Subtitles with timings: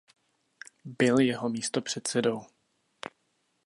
[0.99, 2.45] Byl jeho místopředsedou.